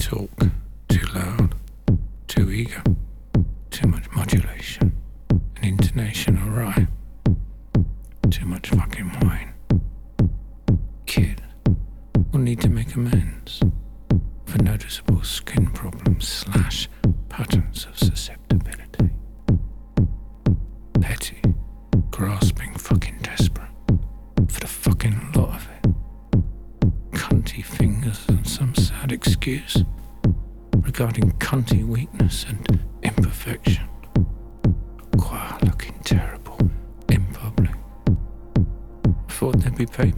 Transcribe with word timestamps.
talk. 0.00 0.59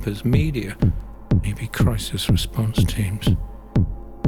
As 0.04 0.24
media, 0.24 0.76
maybe 1.42 1.68
crisis 1.68 2.28
response 2.28 2.82
teams, 2.84 3.28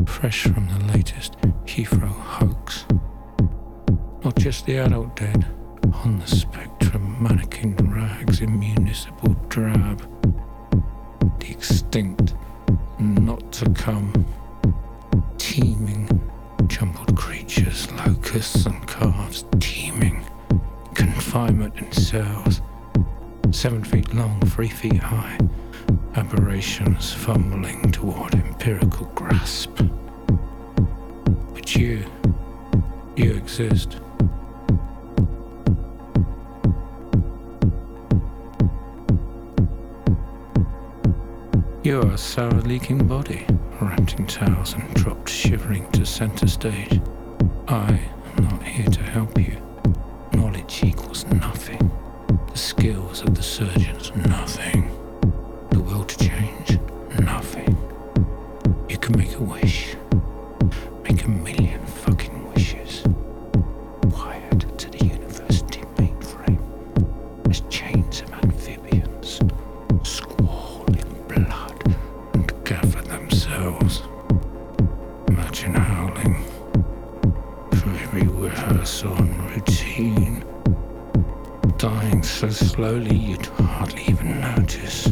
fresh 0.06 0.44
from 0.44 0.68
the 0.68 0.92
latest 0.92 1.36
Heathrow 1.66 2.12
hoax. 2.12 2.86
Not 4.24 4.36
just 4.36 4.66
the 4.66 4.78
adult 4.78 5.16
dead, 5.16 5.44
on 5.92 6.20
the 6.20 6.26
spectrum, 6.28 7.20
mannequin 7.20 7.74
rags 7.90 8.40
in 8.40 8.58
municipal 8.58 9.34
drab, 9.48 9.98
the 11.40 11.50
extinct, 11.50 12.34
not 13.00 13.52
to 13.52 13.68
come, 13.70 14.12
teeming, 15.38 16.08
jumbled 16.68 17.16
creatures, 17.16 17.90
locusts 17.92 18.64
and 18.66 18.86
calves, 18.86 19.44
teeming, 19.58 20.24
confinement 20.94 21.76
in 21.76 21.90
cells, 21.92 22.62
seven 23.50 23.82
feet 23.82 24.14
long, 24.14 24.40
three 24.46 24.68
feet 24.68 24.96
high 24.96 25.38
generations 26.54 27.12
fumbling 27.12 27.90
toward 27.90 28.32
empirical 28.36 29.06
grasp. 29.16 29.70
But 31.52 31.74
you, 31.74 32.04
you 33.16 33.32
exist. 33.32 33.96
You 41.82 42.02
are 42.02 42.12
a 42.12 42.16
sour 42.18 42.50
leaking 42.60 43.08
body, 43.08 43.44
wrapped 43.80 44.14
in 44.20 44.26
towels 44.28 44.74
and 44.74 44.94
dropped 44.94 45.28
shivering 45.28 45.90
to 45.90 46.06
center 46.06 46.46
stage. 46.46 47.00
I 47.66 47.98
am 48.36 48.44
not 48.44 48.62
here 48.62 48.86
to 48.86 49.02
help 49.02 49.36
you. 49.36 49.63
every 78.14 78.28
rehearsal 78.28 79.12
and 79.14 79.50
routine, 79.50 80.44
dying 81.78 82.22
so 82.22 82.48
slowly 82.48 83.16
you'd 83.16 83.46
hardly 83.46 84.02
even 84.04 84.40
notice. 84.40 85.08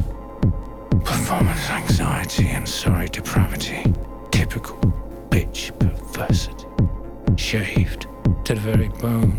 Performance 1.05 1.69
anxiety 1.71 2.49
and 2.51 2.69
sorry 2.69 3.09
depravity, 3.09 3.93
typical 4.31 4.77
bitch 5.31 5.77
perversity, 5.81 6.67
shaved 7.37 8.07
to 8.45 8.55
the 8.55 8.61
very 8.61 8.89
bone, 8.89 9.35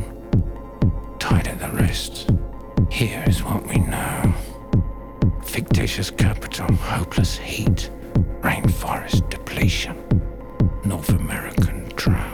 tied 1.20 1.48
at 1.48 1.60
the 1.60 1.70
wrists. 1.70 2.28
Here 2.92 3.24
is 3.28 3.44
what 3.44 3.66
we 3.66 3.78
know. 3.78 4.34
Fictitious 5.46 6.12
capital, 6.12 6.74
hopeless 6.76 7.38
heat, 7.38 7.90
rainforest 8.42 9.30
depletion, 9.30 9.96
North 10.84 11.10
American 11.10 11.88
drought. 11.96 12.33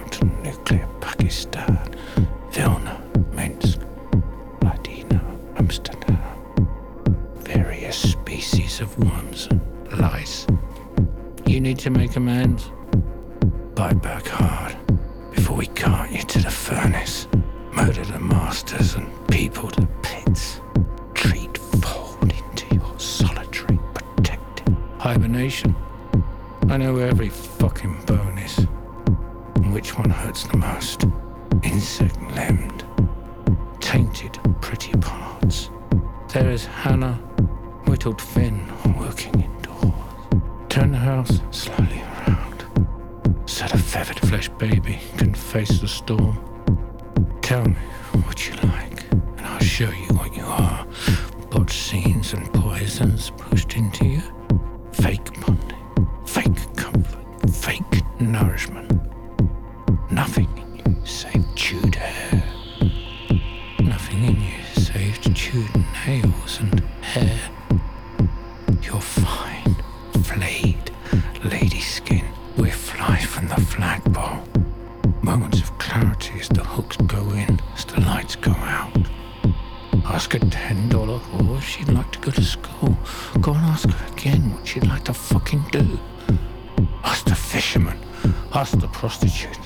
Що 89.00 89.08
ж 89.10 89.22
ти 89.22 89.30
чуєш? 89.30 89.59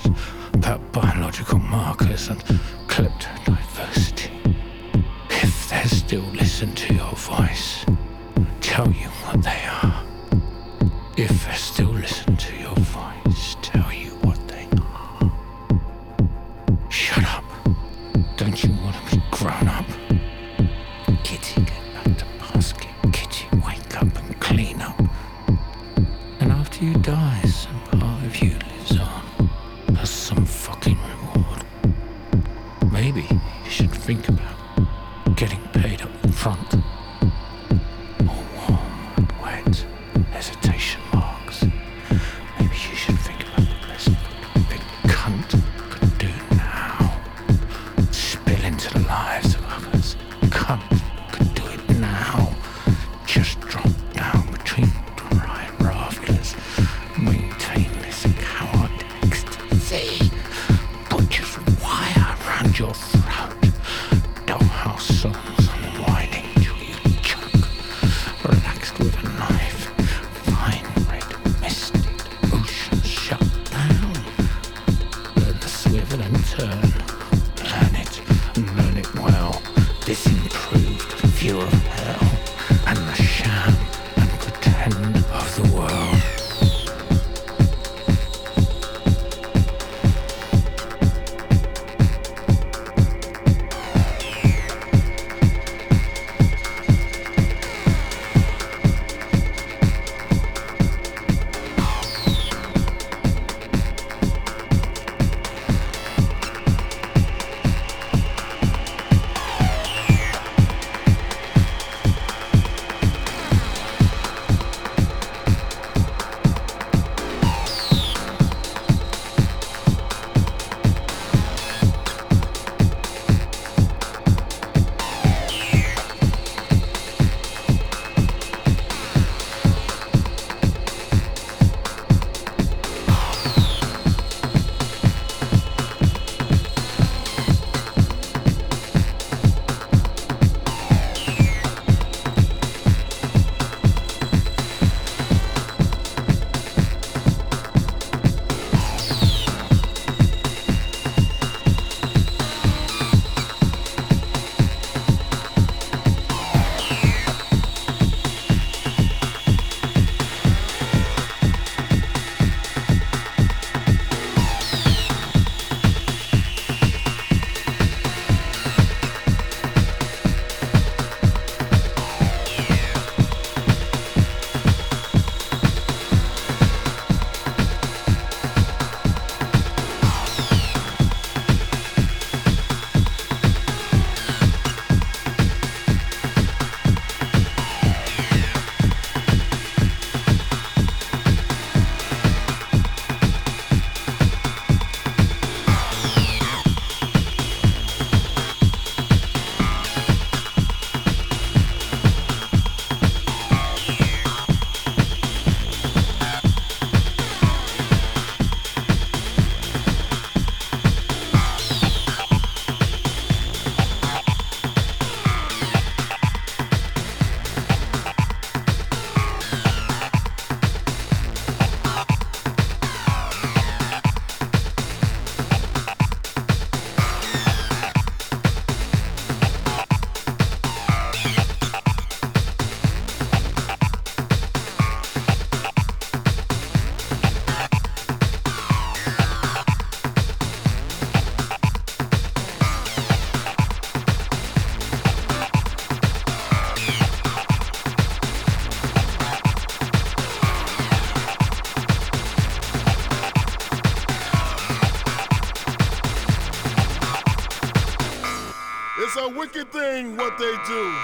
Wicked 259.53 259.71
thing 259.71 260.17
what 260.17 260.35
they 260.39 260.55
do. 260.65 260.95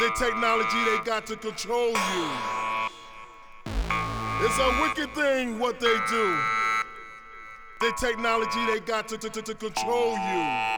The 0.00 0.10
technology 0.18 0.84
they 0.84 0.98
got 1.04 1.24
to 1.26 1.36
control 1.36 1.90
you. 1.90 2.30
It's 4.40 4.58
a 4.58 4.82
wicked 4.82 5.14
thing 5.14 5.60
what 5.60 5.78
they 5.78 5.96
do. 6.10 6.38
The 7.78 7.92
technology 8.00 8.66
they 8.66 8.80
got 8.80 9.06
to, 9.08 9.18
to, 9.18 9.30
to, 9.30 9.42
to 9.42 9.54
control 9.54 10.14
you. 10.14 10.77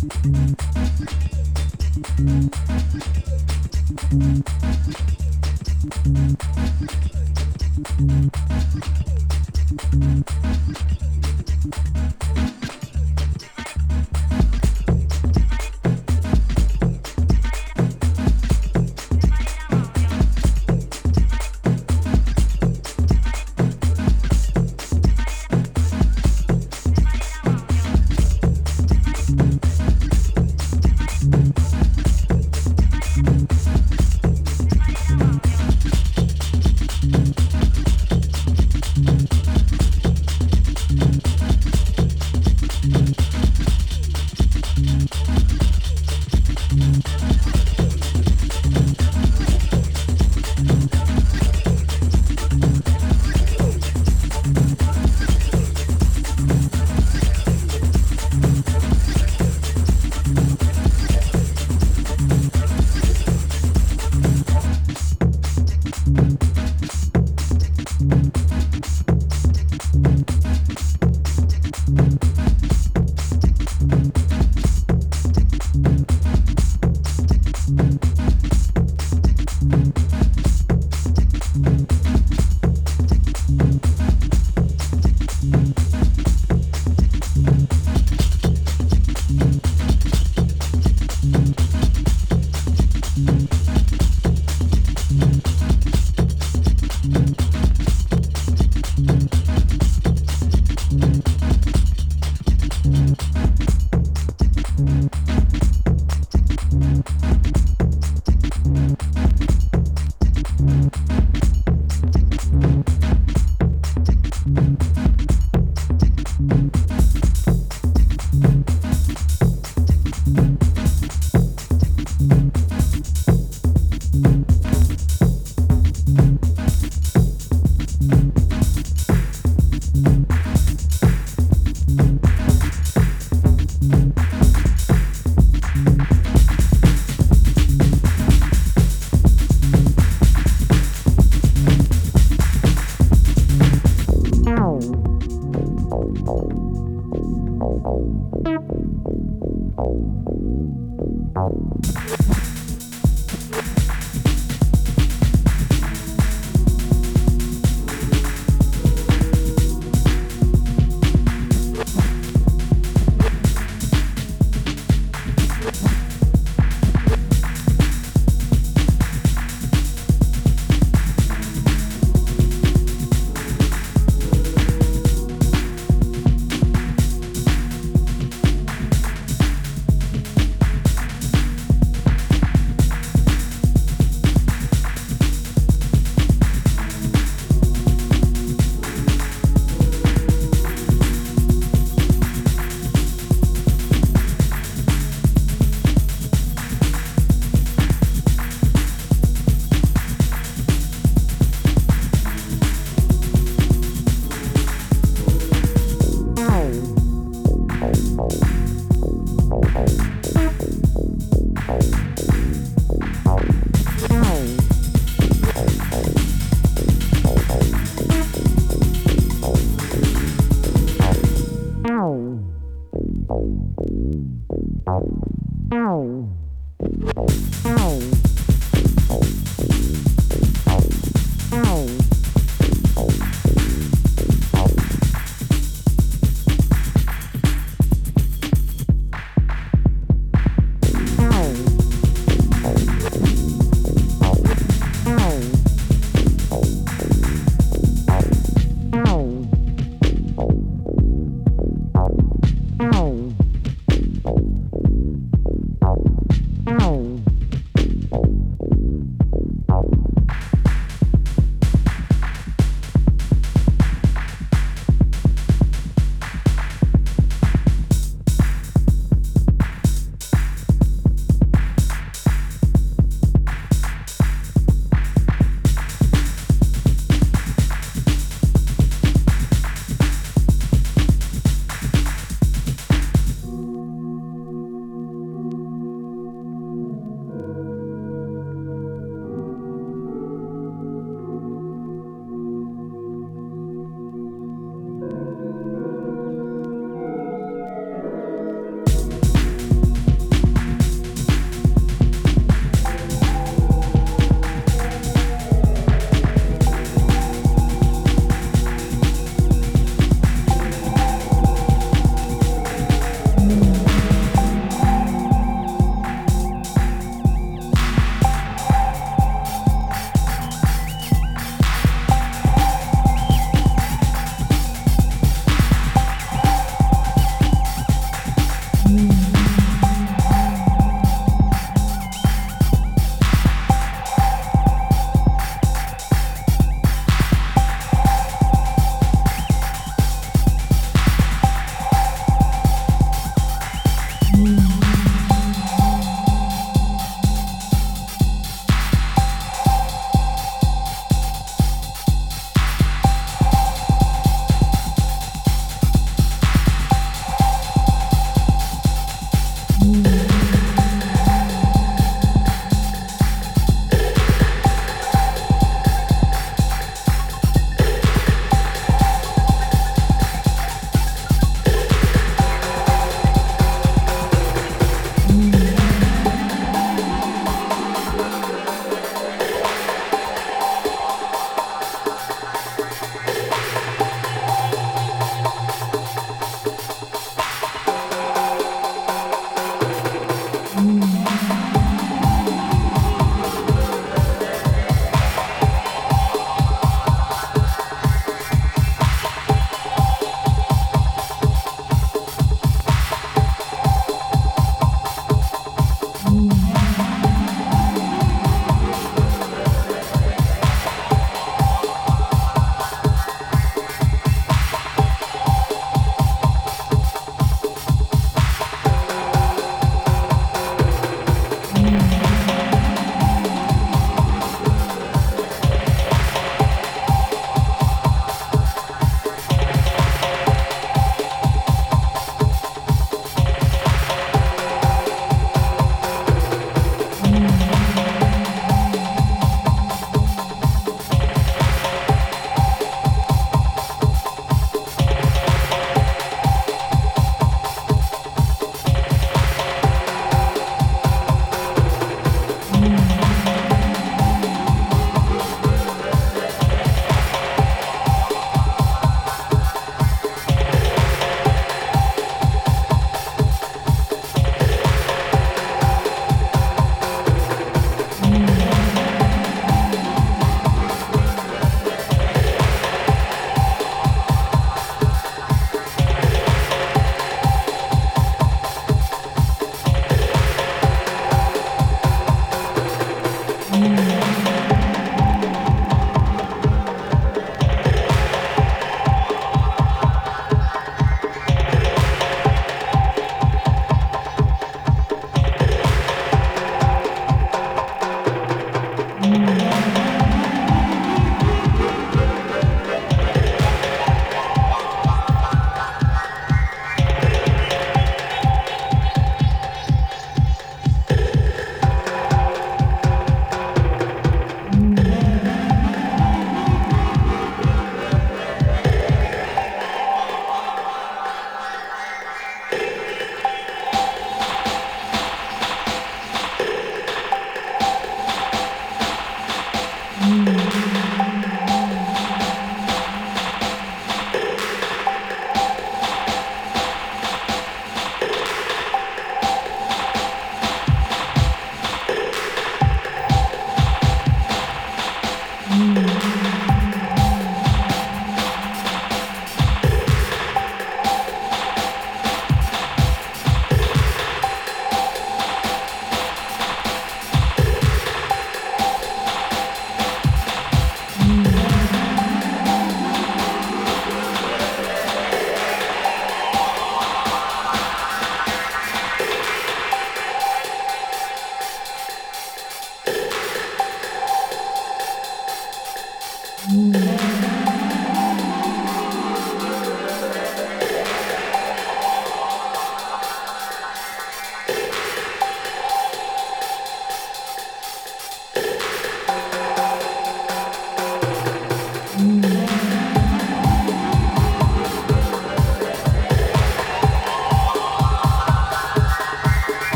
Thank 0.00 0.56
you. 4.48 4.59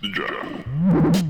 The 0.00 0.08
Jack. 0.08 1.29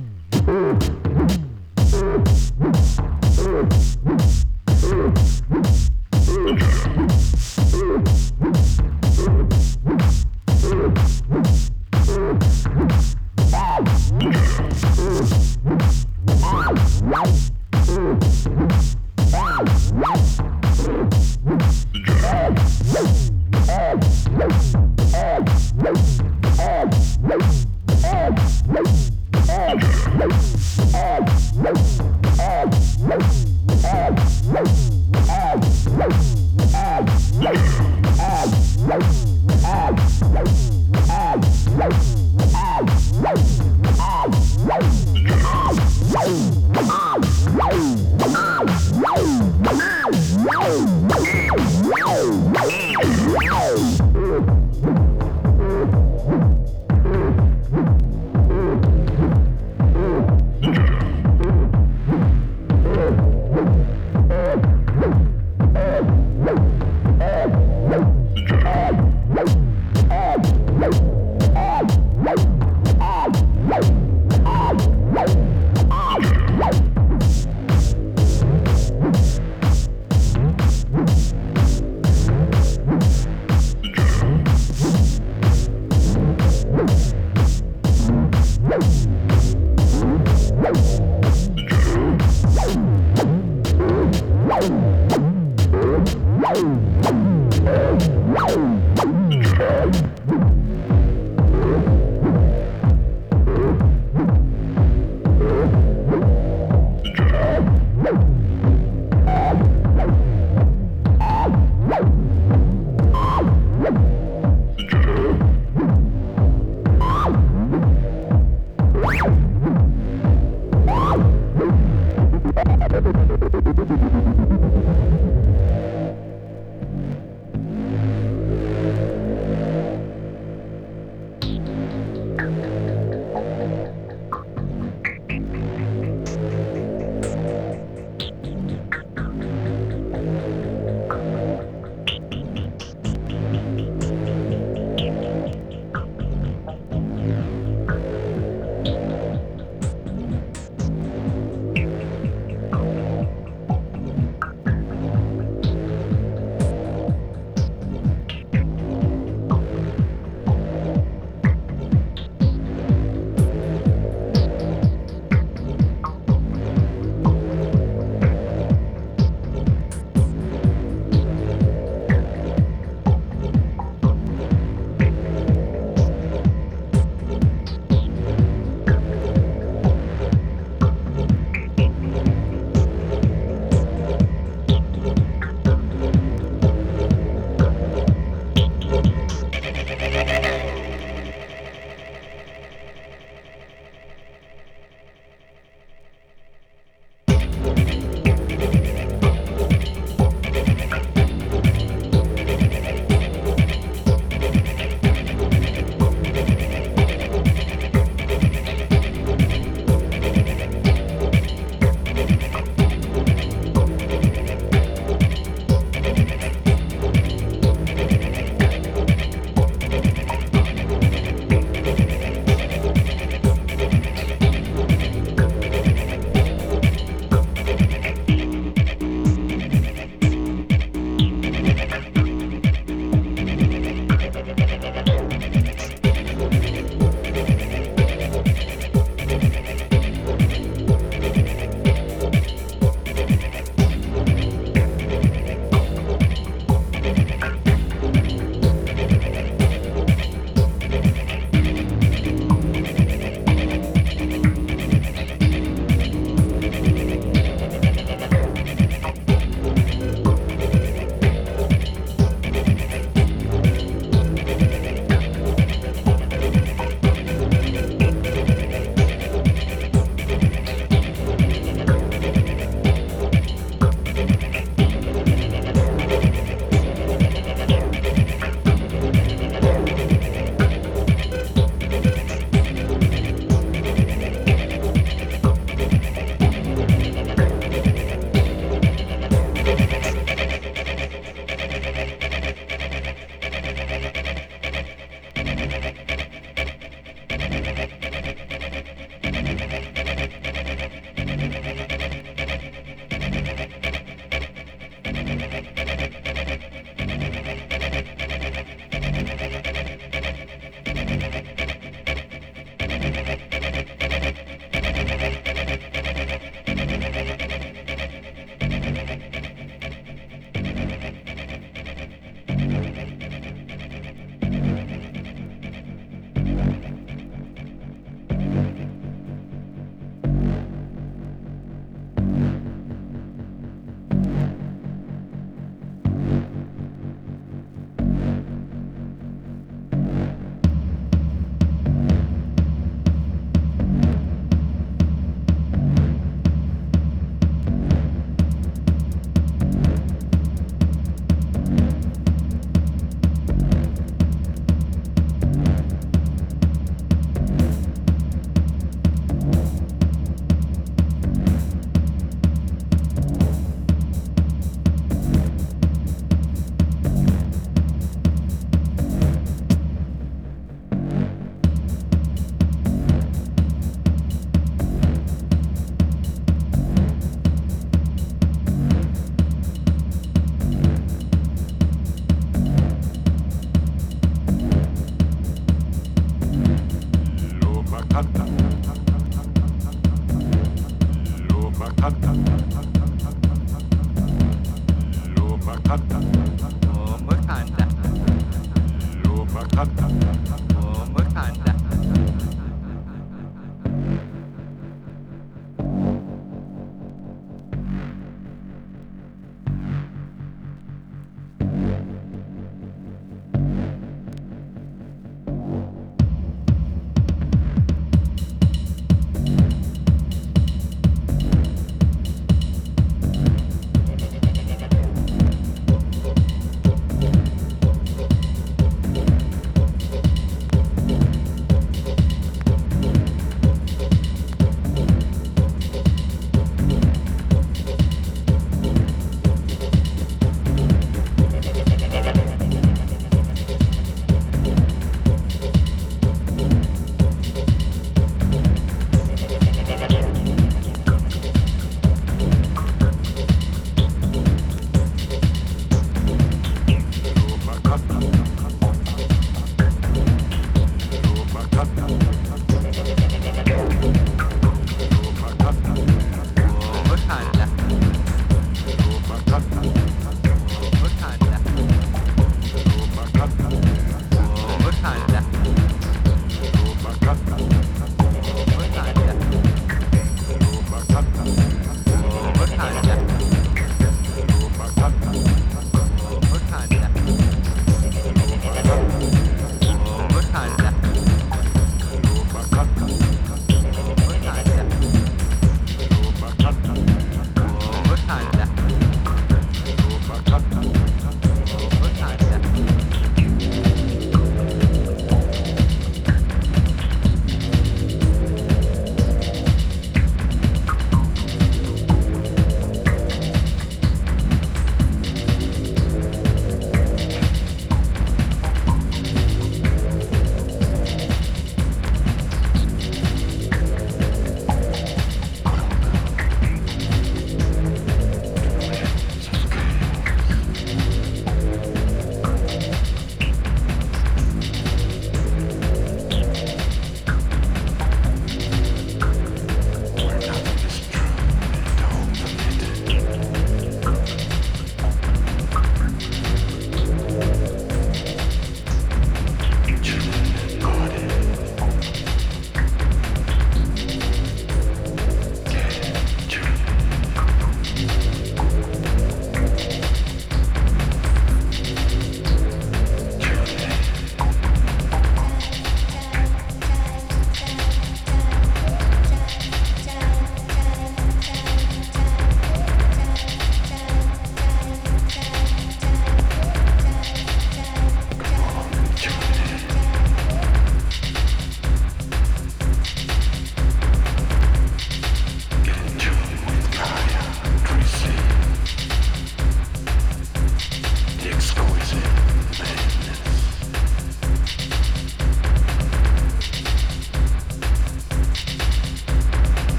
Podcast. 392.19 393.00